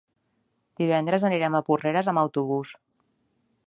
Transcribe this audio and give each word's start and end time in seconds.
Divendres 0.81 1.27
anirem 1.29 1.59
a 1.59 1.63
Porreres 1.69 2.13
amb 2.13 2.23
autobús. 2.25 2.77